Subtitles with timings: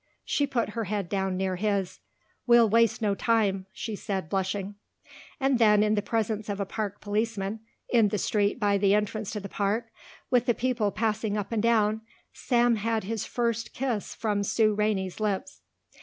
[0.25, 1.99] She put her head down near his.
[2.47, 4.73] "We'll waste no time," she said, blushing.
[5.39, 9.29] And then in the presence of a park policeman, in the street by the entrance
[9.33, 9.91] to the park
[10.31, 12.01] with the people passing up and down,
[12.33, 15.61] Sam had his first kiss from Sue Rainey's lips.